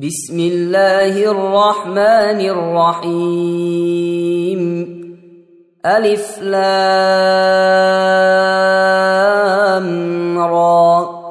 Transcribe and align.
بسم 0.00 0.40
الله 0.40 1.30
الرحمن 1.30 2.40
الرحيم. 2.40 4.62
ألف 5.86 6.42
لام 6.42 6.58
را. 10.38 11.22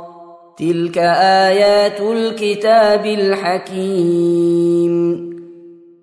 تلك 0.58 0.97
آيات 0.97 2.02
الكتاب 2.02 3.05
الحكيم. 3.05 4.92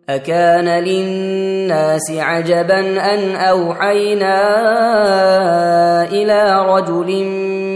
أكان 0.09 0.85
للناس 0.85 2.11
عجبا 2.11 2.81
أن 3.15 3.37
أوحينا 3.37 4.39
إلى 6.13 6.67
رجل 6.69 7.25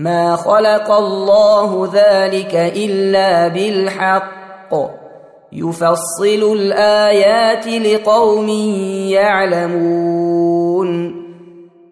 ما 0.00 0.36
خلق 0.36 0.90
الله 0.90 1.88
ذلك 1.94 2.54
الا 2.54 3.48
بالحق 3.48 4.74
يفصل 5.52 6.52
الايات 6.52 7.66
لقوم 7.66 8.48
يعلمون 9.08 10.90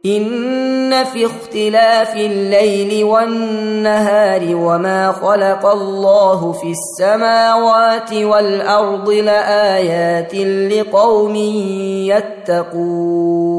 ان 0.06 1.04
في 1.04 1.26
اختلاف 1.26 2.16
الليل 2.16 3.04
والنهار 3.04 4.56
وما 4.56 5.12
خلق 5.12 5.66
الله 5.66 6.52
في 6.52 6.72
السماوات 6.72 8.12
والارض 8.12 9.10
لايات 9.10 10.34
لقوم 10.72 11.36
يتقون 12.56 13.58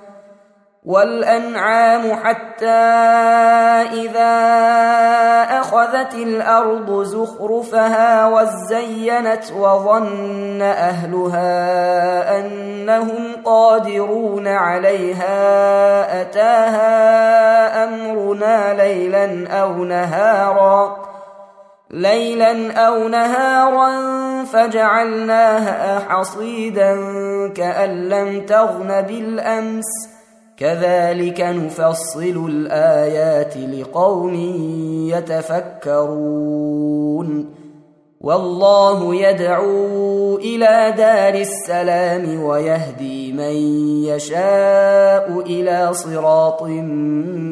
والأنعام 0.85 2.15
حتى 2.23 2.65
إذا 4.01 4.31
أخذت 5.59 6.13
الأرض 6.13 7.03
زخرفها 7.03 8.27
وزينت 8.27 9.51
وظن 9.51 10.61
أهلها 10.61 12.39
أنهم 12.39 13.27
قادرون 13.45 14.47
عليها 14.47 15.41
أتاها 16.21 17.83
أمرنا 17.83 18.73
ليلا 18.73 19.47
أو 19.61 19.83
نهارا 19.83 20.97
ليلا 21.91 22.73
أو 22.73 23.07
نهارا 23.07 23.91
فجعلناها 24.43 25.99
حصيدا 26.09 26.93
كأن 27.55 28.09
لم 28.09 28.45
تغن 28.45 29.01
بالأمس 29.01 30.10
كذلك 30.61 31.41
نفصل 31.41 32.45
الآيات 32.49 33.57
لقوم 33.57 34.35
يتفكرون. 35.09 37.29
والله 38.21 39.15
يدعو 39.15 40.37
إلى 40.37 40.93
دار 40.97 41.33
السلام 41.33 42.43
ويهدي 42.43 43.33
من 43.33 43.55
يشاء 44.05 45.39
إلى 45.39 45.93
صراط 45.93 46.63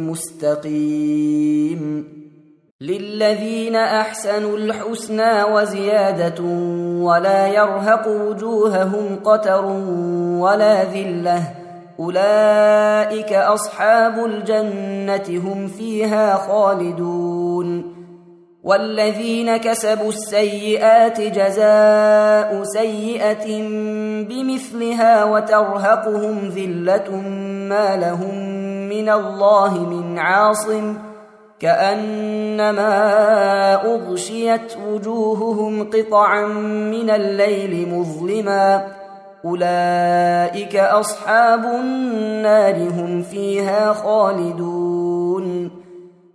مستقيم. 0.09 2.07
للذين 2.81 3.75
أحسنوا 3.75 4.57
الحسنى 4.57 5.43
وزيادة 5.43 6.43
ولا 7.01 7.47
يرهق 7.47 8.07
وجوههم 8.07 9.19
قتر 9.23 9.65
ولا 10.39 10.83
ذلة 10.83 11.58
أولئك 11.99 13.33
أصحاب 13.33 14.25
الجنة 14.25 15.41
هم 15.43 15.67
فيها 15.67 16.35
خالدون. 16.35 17.99
والذين 18.63 19.57
كسبوا 19.57 20.09
السيئات 20.09 21.21
جزاء 21.21 22.63
سيئة 22.63 23.63
بمثلها 24.23 25.23
وترهقهم 25.23 26.49
ذلة 26.49 27.15
ما 27.69 27.95
لهم 27.95 28.35
من 28.89 29.09
الله 29.09 29.79
من 29.79 30.19
عاصم 30.19 30.97
كأنما 31.59 32.93
أغشيت 33.85 34.77
وجوههم 34.87 35.89
قطعا 35.89 36.47
من 36.91 37.09
الليل 37.09 37.89
مظلما 37.89 38.98
أولئك 39.45 40.75
أصحاب 40.75 41.65
النار 41.65 42.75
هم 42.75 43.21
فيها 43.21 43.93
خالدون. 43.93 45.71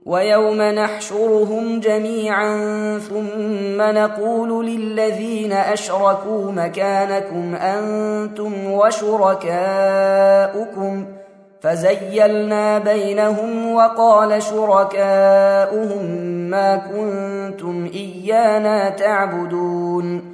ويوم 0.07 0.63
نحشرهم 0.63 1.81
جميعا 1.81 2.59
ثم 2.99 3.83
نقول 3.83 4.67
للذين 4.67 5.53
أشركوا 5.53 6.53
مكانكم 6.53 7.55
أنتم 7.55 8.73
وشركاؤكم. 8.73 9.55
فزيلنا 11.61 12.79
بينهم 12.79 13.73
وقال 13.73 14.43
شركاؤهم 14.43 16.07
ما 16.51 16.77
كنتم 16.77 17.91
إيانا 17.95 18.89
تعبدون. 18.89 20.34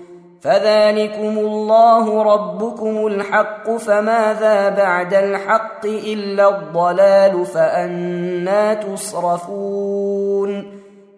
فذلكم 0.41 1.37
الله 1.37 2.23
ربكم 2.23 3.07
الحق 3.07 3.71
فماذا 3.71 4.69
بعد 4.69 5.13
الحق 5.13 5.85
إلا 5.85 6.49
الضلال 6.57 7.45
فأنا 7.45 8.73
تصرفون. 8.73 10.65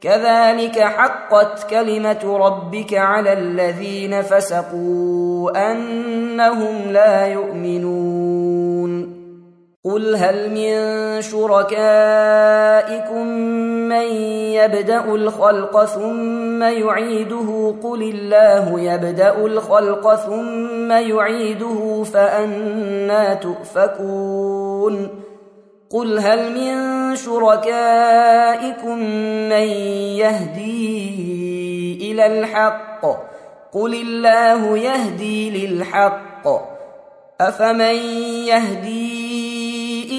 كذلك 0.01 0.79
حقت 0.79 1.69
كلمة 1.69 2.37
ربك 2.37 2.93
على 2.93 3.33
الذين 3.33 4.21
فسقوا 4.21 5.71
أنهم 5.71 6.91
لا 6.91 7.27
يؤمنون. 7.27 9.22
قل 9.85 10.15
هل 10.15 10.49
من 10.49 11.21
شركائكم 11.21 13.27
من 13.89 14.05
يبدا 14.55 15.05
الخلق 15.05 15.85
ثم 15.85 16.63
يعيده 16.63 17.75
قل 17.83 18.03
الله 18.03 18.79
يبدا 18.79 19.45
الخلق 19.45 20.15
ثم 20.15 20.91
يعيده 20.91 22.03
فانا 22.03 23.33
تؤفكون 23.33 25.09
قل 25.89 26.19
هل 26.19 26.51
من 26.51 27.15
شركائكم 27.15 28.99
من 29.49 29.67
يهدي 30.23 32.11
إلى 32.11 32.25
الحق 32.25 33.05
قل 33.71 33.95
الله 33.95 34.77
يهدي 34.77 35.67
للحق 35.67 36.47
افمن 37.41 37.95
يهدي 38.47 39.22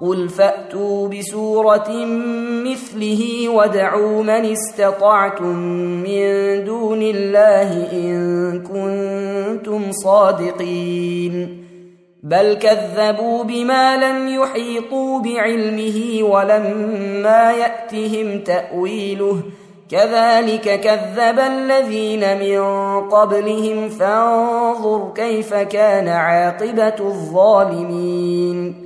قل 0.00 0.28
فاتوا 0.28 1.08
بسوره 1.08 2.06
مثله 2.64 3.48
وادعوا 3.48 4.22
من 4.22 4.52
استطعتم 4.52 5.56
من 6.04 6.24
دون 6.64 7.02
الله 7.02 7.92
ان 7.92 8.62
كنتم 8.62 9.92
صادقين 9.92 11.66
بل 12.22 12.54
كذبوا 12.54 13.44
بما 13.44 13.96
لم 13.96 14.28
يحيطوا 14.42 15.20
بعلمه 15.20 16.18
ولما 16.22 17.52
ياتهم 17.52 18.38
تاويله 18.38 19.42
كذلك 19.90 20.80
كذب 20.80 21.38
الذين 21.38 22.38
من 22.38 22.60
قبلهم 23.08 23.88
فانظر 23.88 25.12
كيف 25.14 25.54
كان 25.54 26.08
عاقبه 26.08 26.94
الظالمين 27.00 28.85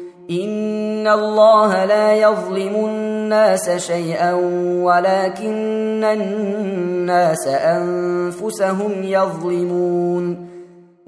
ان 0.29 1.07
الله 1.07 1.85
لا 1.85 2.15
يظلم 2.15 2.75
الناس 2.75 3.69
شيئا 3.69 4.33
ولكن 4.83 6.03
الناس 6.03 7.47
انفسهم 7.47 9.03
يظلمون 9.03 10.51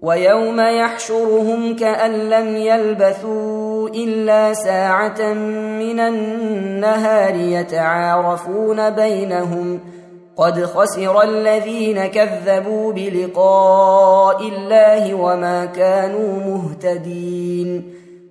ويوم 0.02 0.60
يحشرهم 0.60 1.76
كان 1.76 2.12
لم 2.12 2.56
يلبثوا 2.56 3.90
الا 3.90 4.54
ساعه 4.54 5.34
من 5.80 6.00
النهار 6.00 7.36
يتعارفون 7.36 8.90
بينهم 8.90 9.80
قد 10.38 10.66
خسر 10.66 11.22
الذين 11.22 12.06
كذبوا 12.06 12.94
بلقاء 12.94 14.48
الله 14.48 15.14
وما 15.14 15.66
كانوا 15.66 16.40
مهتدين 16.40 17.93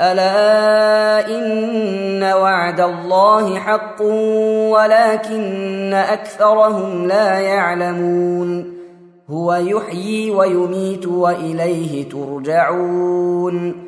ألا 0.00 1.28
إن 1.28 2.22
وعد 2.22 2.80
الله 2.80 3.58
حق 3.58 4.02
ولكن 4.72 5.94
أكثرهم 5.94 7.06
لا 7.06 7.38
يعلمون 7.38 8.78
هو 9.30 9.54
يحيي 9.54 10.30
ويميت 10.30 11.06
وإليه 11.06 12.08
ترجعون 12.08 13.87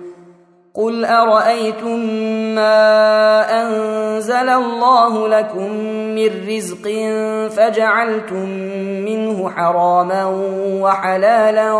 قل 0.73 1.05
ارايتم 1.05 1.99
ما 2.55 3.61
انزل 3.61 4.49
الله 4.49 5.27
لكم 5.27 5.71
من 6.15 6.47
رزق 6.47 6.87
فجعلتم 7.49 8.49
منه 9.05 9.49
حراما 9.49 10.25
وحلالا 10.81 11.73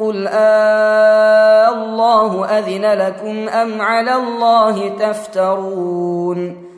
قل 0.00 0.28
آه 0.28 1.68
الله 1.72 2.58
اذن 2.58 2.84
لكم 2.84 3.48
ام 3.48 3.82
على 3.82 4.14
الله 4.14 4.88
تفترون 4.88 6.70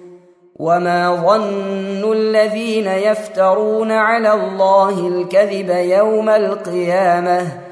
وما 0.56 1.14
ظن 1.14 2.12
الذين 2.12 2.86
يفترون 2.86 3.92
على 3.92 4.32
الله 4.32 5.08
الكذب 5.08 5.70
يوم 5.70 6.28
القيامه 6.28 7.71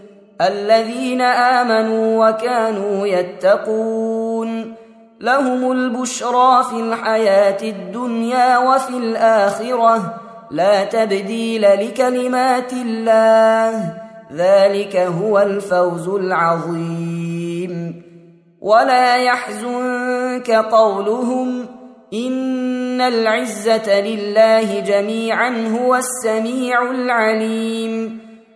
الذين 0.47 1.21
آمنوا 1.21 2.29
وكانوا 2.29 3.07
يتقون. 3.07 4.75
لهم 5.19 5.71
البشرى 5.71 6.63
في 6.69 6.79
الحياة 6.79 7.57
الدنيا 7.63 8.57
وفي 8.57 8.97
الآخرة. 8.97 10.21
لا 10.51 10.83
تبديل 10.83 11.61
لكلمات 11.61 12.73
الله. 12.73 13.93
ذلك 14.33 14.95
هو 14.95 15.39
الفوز 15.39 16.09
العظيم. 16.09 18.01
ولا 18.61 19.15
يحزنك 19.15 20.51
قولهم 20.51 21.65
إن 22.13 23.01
العزة 23.01 24.01
لله 24.01 24.79
جميعا 24.79 25.77
هو 25.81 25.95
السميع 25.95 26.91
العليم. 26.91 28.30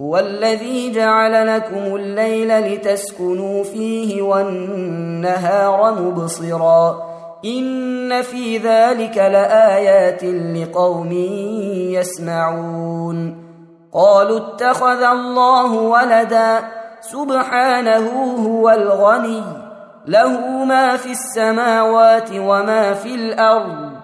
هو 0.00 0.18
الذي 0.18 0.92
جعل 0.92 1.56
لكم 1.56 1.96
الليل 1.96 2.74
لتسكنوا 2.74 3.64
فيه 3.64 4.22
والنهار 4.22 5.94
مبصرا 6.02 7.14
إن 7.44 8.22
في 8.22 8.58
ذلك 8.58 9.16
لآيات 9.16 10.24
لقوم 10.24 11.12
يسمعون 11.92 13.44
قالوا 13.92 14.38
اتخذ 14.38 15.02
الله 15.02 15.72
ولدا 15.72 16.58
سبحانه 17.00 18.34
هو 18.46 18.70
الغني 18.70 19.42
له 20.06 20.64
ما 20.64 20.96
في 20.96 21.10
السماوات 21.10 22.30
وما 22.32 22.92
في 22.92 23.14
الأرض 23.14 24.03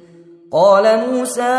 قال 0.53 0.99
موسى 1.09 1.57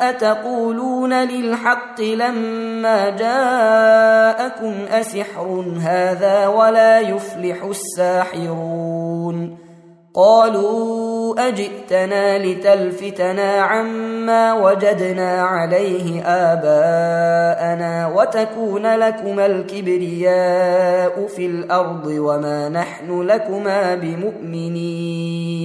أتقولون 0.00 1.12
للحق 1.14 2.00
لما 2.00 3.10
جاءكم 3.10 4.74
أسحر 4.90 5.64
هذا 5.80 6.46
ولا 6.46 7.00
يفلح 7.00 7.64
الساحرون؟ 7.64 9.56
قالوا 10.14 11.48
أجئتنا 11.48 12.38
لتلفتنا 12.38 13.60
عما 13.60 14.52
وجدنا 14.54 15.42
عليه 15.42 16.22
آباءنا 16.22 18.06
وتكون 18.16 18.94
لكما 18.94 19.46
الكبرياء 19.46 21.26
في 21.26 21.46
الأرض 21.46 22.06
وما 22.06 22.68
نحن 22.68 23.22
لكما 23.22 23.94
بمؤمنين. 23.94 25.64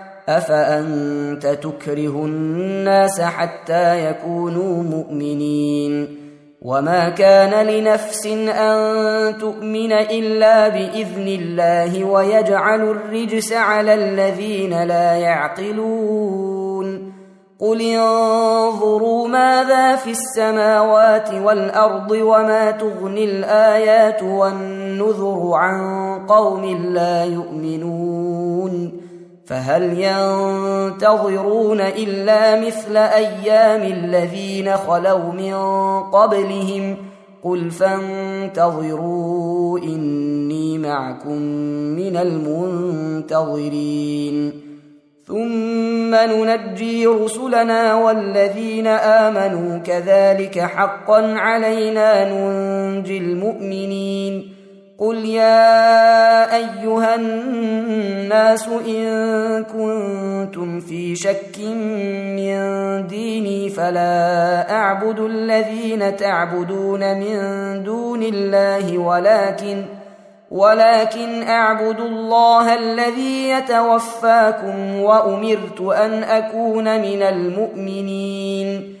أفأنت 0.29 1.47
تكره 1.47 2.25
الناس 2.25 3.21
حتى 3.21 4.09
يكونوا 4.09 4.83
مؤمنين؟ 4.83 6.17
وما 6.61 7.09
كان 7.09 7.67
لنفس 7.67 8.25
أن 8.47 9.37
تؤمن 9.37 9.91
إلا 9.91 10.67
بإذن 10.67 11.27
الله 11.27 12.03
ويجعل 12.03 12.81
الرجس 12.81 13.53
على 13.53 13.93
الذين 13.93 14.83
لا 14.83 15.15
يعقلون. 15.15 17.11
قل 17.59 17.81
انظروا 17.81 19.27
ماذا 19.27 19.95
في 19.95 20.11
السماوات 20.11 21.33
والأرض 21.33 22.11
وما 22.11 22.71
تغني 22.71 23.25
الآيات 23.25 24.23
والنذر 24.23 25.51
عن 25.53 25.79
قوم 26.27 26.65
لا 26.93 27.23
يؤمنون. 27.25 28.91
فهل 29.51 29.83
ينتظرون 29.83 31.81
إلا 31.81 32.61
مثل 32.61 32.97
أيام 32.97 33.81
الذين 33.81 34.77
خلوا 34.77 35.33
من 35.33 35.53
قبلهم 36.03 36.97
قل 37.43 37.71
فانتظروا 37.71 38.99
إني 39.79 40.77
معكم 40.77 41.37
من 41.95 42.17
المنتظرين 43.27 44.51
ثم 45.27 46.15
ننجي 46.15 47.07
رسلنا 47.07 47.95
والذين 47.95 48.87
آمنوا 48.87 49.77
كذلك 49.77 50.59
حقا 50.59 51.33
علينا 51.37 52.33
ننجي 52.33 53.17
المؤمنين 53.17 54.60
قل 55.01 55.25
يا 55.25 56.55
ايها 56.55 57.15
الناس 57.15 58.67
ان 58.67 59.63
كنتم 59.63 60.79
في 60.79 61.15
شك 61.15 61.59
من 62.37 62.57
ديني 63.07 63.69
فلا 63.69 64.71
اعبد 64.71 65.19
الذين 65.19 66.15
تعبدون 66.15 67.17
من 67.19 67.37
دون 67.83 68.23
الله 68.23 68.97
ولكن 68.97 69.83
ولكن 70.51 71.43
اعبد 71.43 71.99
الله 71.99 72.75
الذي 72.75 73.49
يتوفاكم 73.49 74.99
وامرت 75.01 75.81
ان 75.81 76.23
اكون 76.23 76.83
من 77.01 77.21
المؤمنين 77.21 79.00